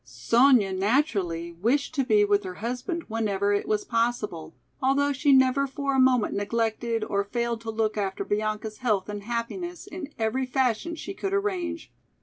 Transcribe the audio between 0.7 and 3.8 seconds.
naturally wished to be with her husband whenever it